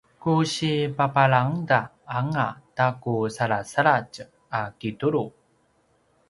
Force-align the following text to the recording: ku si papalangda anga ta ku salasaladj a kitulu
ku 0.21 0.33
si 0.53 0.71
papalangda 0.97 1.79
anga 2.17 2.47
ta 2.75 2.87
ku 3.01 3.13
salasaladj 3.35 4.15
a 4.59 4.61
kitulu 4.79 5.23